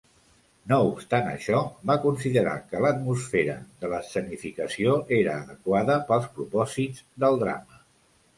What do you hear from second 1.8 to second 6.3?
va considerar que l'atmosfera de l'escenificació era adequada pels